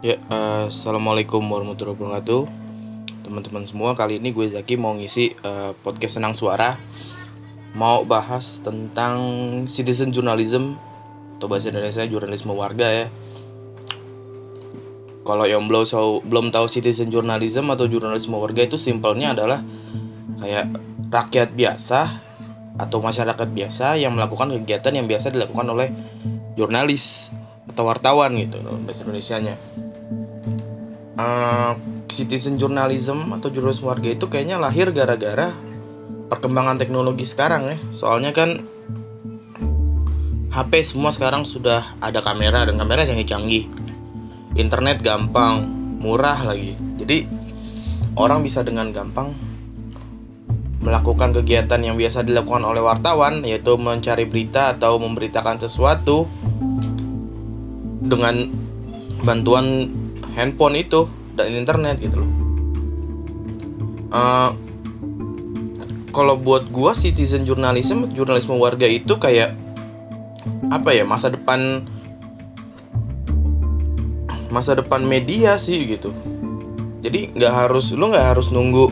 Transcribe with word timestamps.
Ya, 0.00 0.16
uh, 0.32 0.72
assalamualaikum 0.72 1.44
warahmatullahi 1.44 1.92
wabarakatuh, 1.92 2.48
teman-teman 3.20 3.68
semua. 3.68 3.92
Kali 3.92 4.16
ini 4.16 4.32
gue 4.32 4.48
Zaki 4.48 4.80
mau 4.80 4.96
ngisi 4.96 5.36
uh, 5.44 5.76
podcast 5.76 6.16
senang 6.16 6.32
suara, 6.32 6.80
mau 7.76 8.00
bahas 8.08 8.64
tentang 8.64 9.20
citizen 9.68 10.08
journalism 10.08 10.80
atau 11.36 11.52
bahasa 11.52 11.68
Indonesia 11.68 12.00
jurnalisme 12.08 12.48
warga 12.56 12.88
ya. 12.88 13.06
Kalau 15.20 15.44
yang 15.44 15.68
belum 15.68 15.84
tahu 15.84 16.24
belum 16.24 16.48
tahu 16.48 16.64
citizen 16.72 17.12
journalism 17.12 17.68
atau 17.68 17.84
jurnalisme 17.84 18.32
warga 18.40 18.64
itu 18.64 18.80
simpelnya 18.80 19.36
adalah 19.36 19.60
kayak 20.40 20.80
rakyat 21.12 21.52
biasa 21.52 22.00
atau 22.80 23.04
masyarakat 23.04 23.48
biasa 23.52 24.00
yang 24.00 24.16
melakukan 24.16 24.48
kegiatan 24.64 24.96
yang 24.96 25.04
biasa 25.04 25.28
dilakukan 25.28 25.68
oleh 25.68 25.92
jurnalis 26.56 27.28
atau 27.68 27.84
wartawan 27.84 28.32
gitu 28.40 28.64
bahasa 28.64 29.04
Indonesia-nya 29.04 29.60
uh, 31.20 31.72
citizen 32.08 32.56
journalism 32.56 33.36
atau 33.36 33.52
jurnalis 33.52 33.84
warga 33.84 34.08
itu 34.08 34.26
kayaknya 34.26 34.56
lahir 34.56 34.90
gara-gara 34.90 35.52
perkembangan 36.32 36.80
teknologi 36.80 37.28
sekarang 37.28 37.68
ya. 37.68 37.78
Soalnya 37.92 38.32
kan 38.32 38.64
HP 40.50 40.82
semua 40.82 41.14
sekarang 41.14 41.46
sudah 41.46 41.94
ada 42.02 42.18
kamera 42.24 42.66
dan 42.66 42.80
kamera 42.80 43.06
canggih-canggih. 43.06 43.70
Internet 44.58 44.98
gampang, 45.04 45.62
murah 46.02 46.42
lagi. 46.42 46.74
Jadi 46.98 47.22
orang 48.18 48.42
bisa 48.42 48.66
dengan 48.66 48.90
gampang 48.90 49.30
melakukan 50.80 51.36
kegiatan 51.36 51.78
yang 51.84 51.94
biasa 52.00 52.24
dilakukan 52.24 52.64
oleh 52.64 52.80
wartawan 52.80 53.44
yaitu 53.44 53.76
mencari 53.76 54.24
berita 54.24 54.74
atau 54.74 54.96
memberitakan 54.96 55.60
sesuatu 55.60 56.24
dengan 58.00 58.48
bantuan 59.20 59.92
handphone 60.34 60.78
itu 60.78 61.06
dan 61.34 61.52
internet 61.54 61.98
gitu 62.02 62.22
loh. 62.22 62.30
Uh, 64.10 64.50
kalau 66.10 66.34
buat 66.34 66.66
gua 66.74 66.90
citizen 66.92 67.46
journalism 67.46 68.10
jurnalisme 68.10 68.58
warga 68.58 68.84
itu 68.84 69.14
kayak 69.14 69.54
apa 70.70 70.90
ya 70.90 71.06
masa 71.06 71.30
depan 71.30 71.86
masa 74.50 74.74
depan 74.74 75.06
media 75.06 75.54
sih 75.56 75.86
gitu. 75.86 76.10
Jadi 77.00 77.32
nggak 77.32 77.54
harus 77.54 77.94
lu 77.94 78.10
nggak 78.10 78.36
harus 78.36 78.50
nunggu 78.50 78.90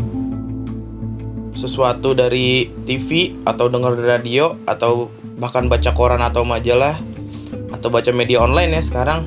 sesuatu 1.58 2.14
dari 2.14 2.70
TV 2.86 3.34
atau 3.42 3.66
dengar 3.66 3.98
radio 3.98 4.54
atau 4.62 5.10
bahkan 5.38 5.66
baca 5.66 5.90
koran 5.90 6.22
atau 6.22 6.46
majalah 6.46 6.94
atau 7.74 7.90
baca 7.90 8.10
media 8.14 8.38
online 8.38 8.78
ya 8.78 8.82
sekarang 8.82 9.26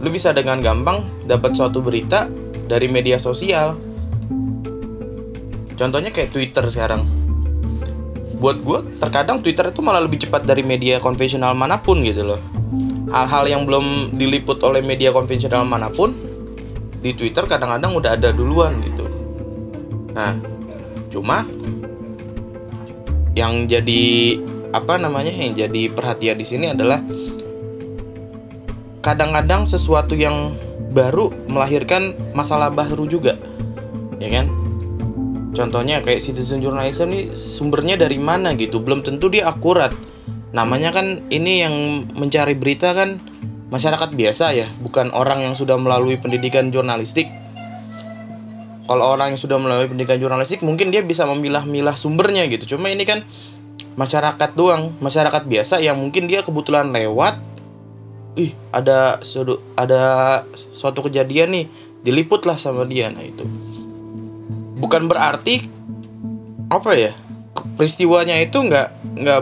lu 0.00 0.08
bisa 0.08 0.32
dengan 0.32 0.58
gampang 0.64 1.04
dapat 1.28 1.52
suatu 1.52 1.84
berita 1.84 2.24
dari 2.64 2.88
media 2.88 3.20
sosial. 3.20 3.76
Contohnya 5.76 6.12
kayak 6.12 6.32
Twitter 6.32 6.64
sekarang. 6.68 7.04
Buat 8.40 8.64
gue, 8.64 8.78
terkadang 8.96 9.44
Twitter 9.44 9.68
itu 9.68 9.84
malah 9.84 10.00
lebih 10.00 10.24
cepat 10.24 10.48
dari 10.48 10.64
media 10.64 10.96
konvensional 10.96 11.52
mana 11.52 11.76
pun 11.80 12.00
gitu 12.00 12.24
loh. 12.24 12.40
Hal-hal 13.12 13.44
yang 13.48 13.62
belum 13.68 14.16
diliput 14.16 14.64
oleh 14.64 14.80
media 14.80 15.12
konvensional 15.12 15.68
mana 15.68 15.92
pun, 15.92 16.16
di 17.00 17.12
Twitter 17.12 17.44
kadang-kadang 17.44 17.92
udah 17.96 18.16
ada 18.16 18.32
duluan 18.32 18.80
gitu. 18.80 19.04
Nah, 20.16 20.36
cuma 21.12 21.44
yang 23.36 23.68
jadi 23.68 24.36
apa 24.70 25.00
namanya 25.00 25.32
yang 25.32 25.56
jadi 25.56 25.90
perhatian 25.92 26.36
di 26.38 26.46
sini 26.46 26.66
adalah 26.72 27.02
kadang-kadang 29.00 29.64
sesuatu 29.64 30.12
yang 30.12 30.56
baru 30.92 31.32
melahirkan 31.48 32.16
masalah 32.36 32.68
baru 32.68 33.08
juga 33.08 33.36
ya 34.20 34.28
kan? 34.28 34.46
Contohnya 35.50 35.98
kayak 35.98 36.22
citizen 36.22 36.62
journalism 36.62 37.10
nih 37.10 37.34
sumbernya 37.34 37.98
dari 37.98 38.20
mana 38.20 38.54
gitu? 38.54 38.78
Belum 38.78 39.02
tentu 39.02 39.26
dia 39.26 39.50
akurat. 39.50 39.90
Namanya 40.54 40.94
kan 40.94 41.26
ini 41.32 41.66
yang 41.66 41.74
mencari 42.14 42.54
berita 42.54 42.94
kan 42.94 43.18
masyarakat 43.70 44.14
biasa 44.14 44.54
ya 44.54 44.66
bukan 44.78 45.10
orang 45.10 45.42
yang 45.42 45.54
sudah 45.58 45.74
melalui 45.74 46.20
pendidikan 46.22 46.70
jurnalistik. 46.70 47.26
Kalau 48.86 49.06
orang 49.06 49.34
yang 49.34 49.40
sudah 49.42 49.58
melalui 49.58 49.90
pendidikan 49.90 50.18
jurnalistik 50.18 50.62
mungkin 50.62 50.90
dia 50.94 51.02
bisa 51.02 51.26
memilah-milah 51.26 51.98
sumbernya 51.98 52.46
gitu. 52.46 52.78
Cuma 52.78 52.90
ini 52.90 53.02
kan 53.02 53.26
masyarakat 53.98 54.54
doang 54.54 54.94
masyarakat 55.02 55.50
biasa 55.50 55.82
yang 55.82 55.98
mungkin 55.98 56.30
dia 56.30 56.46
kebetulan 56.46 56.94
lewat 56.94 57.42
ih 58.38 58.54
ada 58.70 59.18
suatu 59.26 59.58
ada 59.74 60.02
suatu 60.74 61.02
kejadian 61.06 61.50
nih 61.50 61.66
diliput 62.06 62.46
lah 62.46 62.56
sama 62.60 62.86
dia. 62.86 63.10
Nah 63.10 63.24
itu. 63.24 63.46
Bukan 64.78 65.10
berarti 65.10 65.66
apa 66.70 66.94
ya 66.94 67.12
peristiwanya 67.74 68.38
itu 68.38 68.62
nggak 68.62 68.88
nggak 69.18 69.40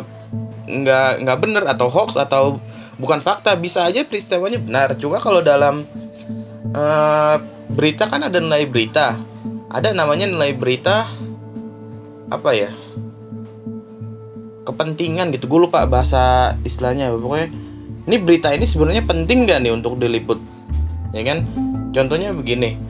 nggak 0.69 1.11
nggak 1.25 1.39
benar 1.39 1.65
atau 1.69 1.93
hoax 1.93 2.17
atau 2.17 2.59
bukan 2.97 3.21
fakta. 3.21 3.55
Bisa 3.55 3.85
aja 3.85 4.03
peristiwanya 4.09 4.59
benar. 4.59 4.89
Cuma 4.97 5.21
kalau 5.21 5.45
dalam 5.45 5.85
uh, 6.73 7.37
berita 7.69 8.09
kan 8.09 8.25
ada 8.25 8.41
nilai 8.41 8.65
berita. 8.65 9.21
Ada 9.69 9.93
namanya 9.93 10.25
nilai 10.25 10.57
berita 10.57 11.05
apa 12.33 12.51
ya 12.57 12.73
kepentingan 14.65 15.29
gitu. 15.37 15.45
Gue 15.45 15.69
lupa 15.69 15.85
bahasa 15.85 16.57
istilahnya. 16.65 17.13
Pokoknya 17.13 17.68
ini 18.09 18.17
berita 18.17 18.49
ini 18.57 18.65
sebenarnya 18.65 19.05
penting 19.05 19.45
gak 19.45 19.61
nih 19.61 19.73
untuk 19.77 20.01
diliput? 20.01 20.41
Ya 21.13 21.21
kan? 21.29 21.45
Contohnya 21.93 22.33
begini. 22.33 22.81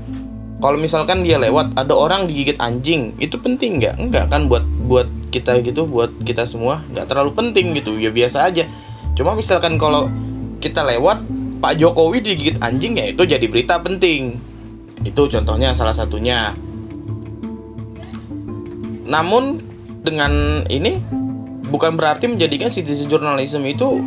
Kalau 0.59 0.79
misalkan 0.79 1.23
dia 1.23 1.39
lewat 1.39 1.75
ada 1.75 1.95
orang 1.95 2.27
digigit 2.27 2.59
anjing 2.59 3.15
itu 3.23 3.39
penting 3.39 3.79
nggak? 3.79 3.95
Enggak 3.95 4.27
kan 4.27 4.51
buat 4.51 4.67
buat 4.91 5.07
kita 5.31 5.63
gitu 5.63 5.87
buat 5.87 6.11
kita 6.27 6.51
semua? 6.51 6.83
Nggak 6.91 7.15
terlalu 7.15 7.31
penting 7.31 7.79
gitu 7.79 7.95
ya 7.95 8.11
biasa 8.11 8.51
aja. 8.51 8.67
Cuma 9.15 9.39
misalkan 9.39 9.79
kalau 9.79 10.11
kita 10.59 10.83
lewat 10.83 11.23
Pak 11.63 11.79
Jokowi 11.79 12.23
digigit 12.27 12.59
anjing 12.59 12.99
ya 12.99 13.07
itu 13.07 13.23
jadi 13.23 13.47
berita 13.47 13.79
penting. 13.79 14.39
Itu 15.07 15.31
contohnya 15.31 15.79
salah 15.79 15.95
satunya. 15.95 16.59
Namun 19.07 19.63
dengan 20.03 20.67
ini 20.67 20.99
bukan 21.71 21.95
berarti 21.95 22.27
menjadikan 22.27 22.67
citizen 22.67 23.07
journalism 23.07 23.63
itu 23.63 24.03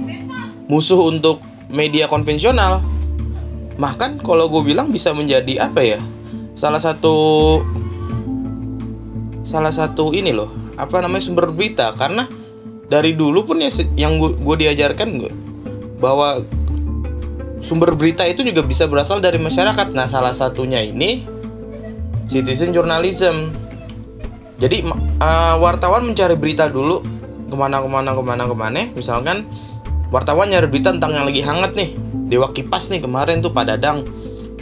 musuh 0.72 1.12
untuk 1.12 1.44
media 1.68 2.08
konvensional. 2.08 2.80
Bahkan 3.76 4.24
kalau 4.24 4.48
gue 4.48 4.72
bilang 4.72 4.88
bisa 4.88 5.12
menjadi 5.12 5.68
apa 5.68 5.84
ya? 5.84 6.00
Salah 6.56 6.80
satu 6.80 7.16
salah 9.44 9.76
satu 9.76 10.16
ini 10.16 10.32
loh, 10.32 10.48
apa 10.80 11.04
namanya 11.04 11.28
sumber 11.28 11.52
berita 11.52 11.92
karena 12.00 12.24
dari 12.88 13.12
dulu 13.12 13.52
pun 13.52 13.60
ya 13.60 13.68
yang 14.00 14.16
gue 14.20 14.56
diajarkan 14.56 15.10
gue 15.20 15.32
bahwa 16.00 16.48
sumber 17.60 17.92
berita 17.94 18.24
itu 18.24 18.42
juga 18.48 18.64
bisa 18.64 18.88
berasal 18.88 19.20
dari 19.20 19.38
masyarakat. 19.44 19.92
Nah, 19.92 20.08
salah 20.08 20.32
satunya 20.32 20.80
ini 20.80 21.28
citizen 22.32 22.72
journalism. 22.72 23.52
Jadi 24.62 24.86
uh, 25.20 25.58
wartawan 25.58 26.06
mencari 26.06 26.38
berita 26.38 26.70
dulu 26.70 27.02
ke 27.50 27.56
mana 27.58 27.82
ke 27.82 27.90
mana 27.90 28.10
ke 28.14 28.24
mana 28.24 28.44
ke 28.46 28.56
mana. 28.56 28.82
Misalkan 28.94 29.50
wartawan 30.12 30.52
nyari 30.52 30.68
berita 30.68 30.92
tentang 30.92 31.16
yang 31.16 31.26
lagi 31.26 31.42
hangat 31.42 31.72
nih. 31.74 31.96
Dewa 32.28 32.52
Kipas 32.52 32.92
nih 32.92 33.00
kemarin 33.00 33.40
tuh 33.40 33.56
Pak 33.56 33.66
Dadang 33.66 34.04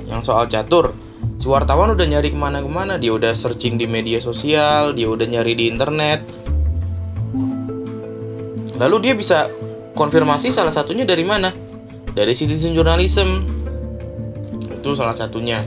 yang 0.05 0.21
soal 0.21 0.45
catur. 0.45 0.93
Si 1.41 1.49
wartawan 1.49 1.91
udah 1.91 2.05
nyari 2.05 2.29
ke 2.29 2.37
mana-kemana. 2.37 3.01
Dia 3.01 3.17
udah 3.17 3.33
searching 3.33 3.75
di 3.75 3.89
media 3.89 4.21
sosial 4.21 4.93
dia 4.93 5.09
udah 5.09 5.25
nyari 5.25 5.57
di 5.57 5.65
internet. 5.67 6.21
Lalu 8.79 8.95
dia 9.03 9.13
bisa 9.17 9.49
konfirmasi 9.97 10.55
salah 10.55 10.71
satunya 10.71 11.03
dari 11.03 11.25
mana? 11.25 11.51
Dari 12.13 12.31
citizen 12.37 12.71
journalism. 12.71 13.43
Itu 14.79 14.95
salah 14.95 15.17
satunya. 15.17 15.65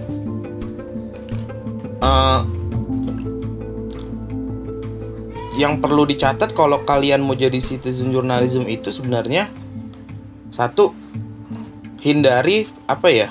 Uh, 2.02 2.42
yang 5.54 5.78
perlu 5.78 6.08
dicatat 6.08 6.56
kalau 6.56 6.82
kalian 6.82 7.22
mau 7.22 7.36
jadi 7.36 7.60
citizen 7.60 8.10
journalism 8.10 8.64
itu 8.66 8.88
sebenarnya 8.88 9.52
satu 10.52 10.92
hindari 12.04 12.68
apa 12.84 13.08
ya? 13.08 13.28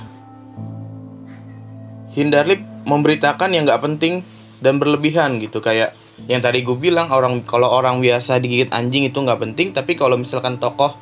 Hindari 2.12 2.60
memberitakan 2.84 3.54
yang 3.54 3.70
nggak 3.70 3.84
penting 3.86 4.26
dan 4.60 4.82
berlebihan 4.82 5.38
gitu. 5.38 5.62
Kayak 5.62 5.94
yang 6.26 6.42
tadi 6.42 6.66
gue 6.66 6.76
bilang 6.76 7.14
orang 7.14 7.46
kalau 7.46 7.70
orang 7.70 8.02
biasa 8.02 8.42
digigit 8.42 8.74
anjing 8.74 9.08
itu 9.08 9.18
nggak 9.18 9.42
penting 9.42 9.74
tapi 9.74 9.98
kalau 9.98 10.18
misalkan 10.20 10.62
tokoh 10.62 10.94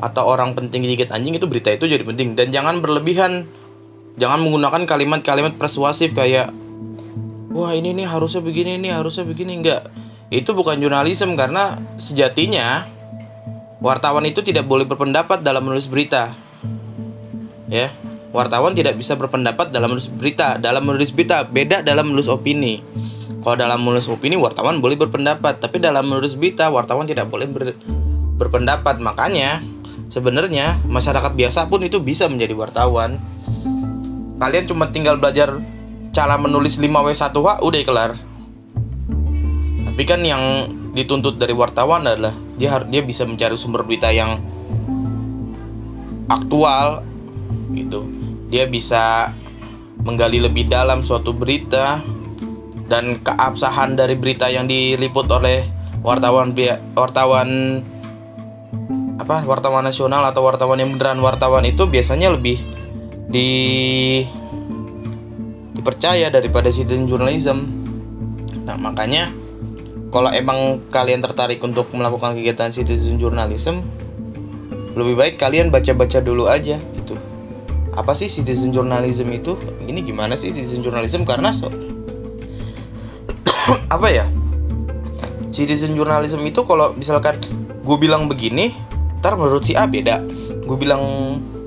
atau 0.00 0.24
orang 0.28 0.52
penting 0.52 0.84
digigit 0.84 1.08
anjing 1.12 1.36
itu 1.36 1.44
berita 1.44 1.68
itu 1.70 1.84
jadi 1.84 2.02
penting. 2.02 2.34
Dan 2.34 2.50
jangan 2.50 2.80
berlebihan. 2.80 3.46
Jangan 4.18 4.42
menggunakan 4.42 4.84
kalimat-kalimat 4.84 5.54
persuasif 5.56 6.12
kayak 6.12 6.50
wah 7.54 7.72
ini 7.72 7.94
nih 7.94 8.10
harusnya 8.10 8.42
begini 8.42 8.76
nih 8.80 8.96
harusnya 8.96 9.22
begini. 9.22 9.62
Enggak 9.62 9.86
itu 10.30 10.54
bukan 10.54 10.78
jurnalisme 10.78 11.34
karena 11.34 11.78
sejatinya 11.98 12.86
Wartawan 13.80 14.28
itu 14.28 14.44
tidak 14.44 14.68
boleh 14.68 14.84
berpendapat 14.84 15.40
dalam 15.40 15.64
menulis 15.64 15.88
berita. 15.88 16.36
Ya. 17.70 17.88
wartawan 18.30 18.78
tidak 18.78 18.94
bisa 18.94 19.18
berpendapat 19.18 19.74
dalam 19.74 19.90
menulis 19.90 20.06
berita. 20.06 20.60
Dalam 20.60 20.86
menulis 20.86 21.10
berita 21.10 21.42
beda 21.42 21.82
dalam 21.82 22.12
menulis 22.12 22.30
opini. 22.30 22.84
Kalau 23.40 23.56
dalam 23.56 23.80
menulis 23.80 24.06
opini 24.06 24.36
wartawan 24.36 24.78
boleh 24.84 25.00
berpendapat. 25.00 25.58
Tapi 25.58 25.80
dalam 25.80 26.06
menulis 26.06 26.36
berita 26.36 26.68
wartawan 26.68 27.08
tidak 27.08 27.26
boleh 27.32 27.48
ber, 27.48 27.74
berpendapat. 28.38 29.00
Makanya 29.00 29.64
sebenarnya 30.12 30.78
masyarakat 30.84 31.32
biasa 31.34 31.66
pun 31.66 31.80
itu 31.82 31.98
bisa 31.98 32.28
menjadi 32.28 32.52
wartawan. 32.54 33.16
Kalian 34.38 34.64
cuma 34.68 34.92
tinggal 34.92 35.16
belajar 35.16 35.56
cara 36.12 36.36
menulis 36.36 36.76
5W1H 36.76 37.64
udah 37.64 37.80
kelar. 37.82 38.12
Tapi 39.90 40.02
kan 40.06 40.20
yang 40.22 40.68
dituntut 40.90 41.38
dari 41.38 41.54
wartawan 41.54 42.02
adalah 42.06 42.34
dia 42.58 42.82
dia 42.86 43.02
bisa 43.02 43.22
mencari 43.22 43.54
sumber 43.54 43.86
berita 43.86 44.10
yang 44.10 44.42
aktual 46.26 47.06
gitu 47.70 48.06
dia 48.50 48.66
bisa 48.66 49.30
menggali 50.02 50.42
lebih 50.42 50.66
dalam 50.66 51.06
suatu 51.06 51.30
berita 51.30 52.02
dan 52.90 53.22
keabsahan 53.22 53.94
dari 53.94 54.18
berita 54.18 54.50
yang 54.50 54.66
diliput 54.66 55.30
oleh 55.30 55.70
wartawan 56.02 56.50
wartawan 56.98 57.80
apa 59.20 59.46
wartawan 59.46 59.84
nasional 59.86 60.26
atau 60.26 60.42
wartawan 60.42 60.80
yang 60.80 60.90
beneran 60.96 61.22
wartawan 61.22 61.62
itu 61.68 61.86
biasanya 61.86 62.34
lebih 62.34 62.58
di 63.30 63.50
dipercaya 65.76 66.28
daripada 66.28 66.68
citizen 66.68 67.06
journalism. 67.06 67.68
Nah, 68.66 68.76
makanya 68.76 69.32
kalau 70.10 70.26
emang 70.34 70.82
kalian 70.90 71.22
tertarik 71.22 71.62
untuk 71.62 71.94
melakukan 71.94 72.34
kegiatan 72.34 72.74
citizen 72.74 73.16
journalism, 73.16 73.86
lebih 74.98 75.14
baik 75.14 75.34
kalian 75.38 75.70
baca-baca 75.70 76.18
dulu 76.18 76.50
aja 76.50 76.82
gitu. 76.98 77.14
Apa 77.94 78.18
sih 78.18 78.26
citizen 78.26 78.74
journalism 78.74 79.30
itu? 79.30 79.54
Ini 79.86 80.02
gimana 80.02 80.34
sih 80.34 80.50
citizen 80.50 80.82
journalism? 80.82 81.22
Karena 81.22 81.54
so 81.54 81.70
apa 83.94 84.08
ya? 84.10 84.26
Citizen 85.54 85.94
journalism 85.94 86.42
itu 86.42 86.66
kalau 86.66 86.90
misalkan 86.98 87.38
gue 87.86 87.96
bilang 87.98 88.26
begini 88.26 88.74
ntar 89.22 89.38
menurut 89.38 89.62
si 89.62 89.78
A 89.78 89.86
beda. 89.86 90.26
Gue 90.66 90.74
bilang 90.74 91.02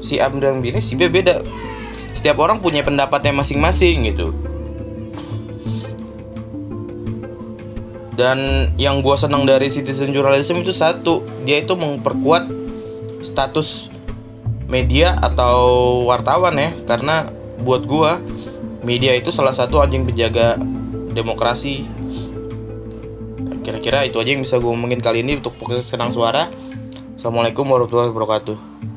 si 0.03 0.19
A 0.19 0.27
bilang 0.27 0.59
begini 0.59 0.83
si 0.83 0.99
B 0.99 1.07
beda. 1.07 1.39
Setiap 2.11 2.43
orang 2.43 2.59
punya 2.59 2.83
pendapatnya 2.83 3.31
masing-masing 3.31 4.03
gitu 4.11 4.35
dan 8.13 8.69
yang 8.77 9.01
gue 9.01 9.15
senang 9.18 9.45
dari 9.45 9.69
citizen 9.74 10.13
journalism 10.13 10.62
itu 10.62 10.69
satu 10.69 11.25
dia 11.45 11.62
itu 11.62 11.74
memperkuat 11.74 12.45
status 13.25 13.89
media 14.68 15.18
atau 15.21 16.04
wartawan 16.10 16.57
ya. 16.57 16.74
Karena 16.86 17.30
buat 17.62 17.86
gua 17.86 18.19
media 18.83 19.15
itu 19.15 19.31
salah 19.31 19.56
satu 19.56 19.80
anjing 19.80 20.04
penjaga 20.06 20.60
demokrasi. 21.13 21.88
Kira-kira 23.63 24.04
itu 24.04 24.19
aja 24.19 24.36
yang 24.36 24.44
bisa 24.44 24.60
gue 24.60 24.68
ngomongin 24.68 25.00
kali 25.00 25.24
ini 25.24 25.39
untuk 25.39 25.56
podcast 25.56 25.88
senang 25.88 26.12
suara. 26.12 26.51
Assalamualaikum 27.15 27.63
warahmatullahi 27.63 28.12
wabarakatuh 28.12 28.92